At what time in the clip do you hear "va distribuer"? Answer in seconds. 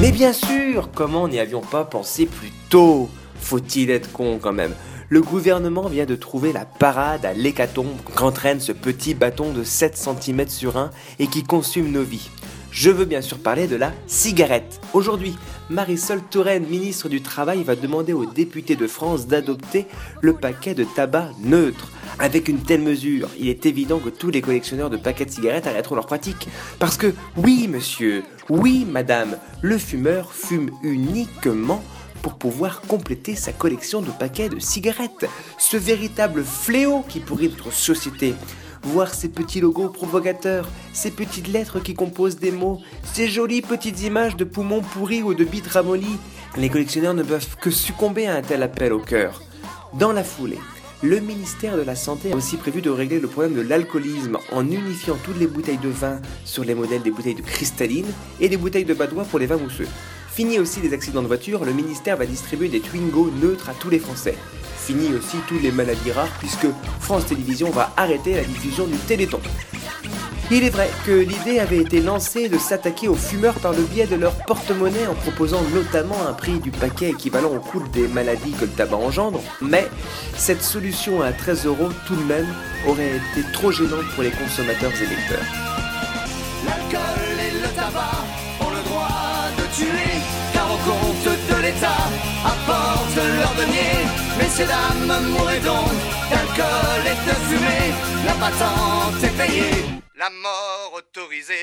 62.16-62.70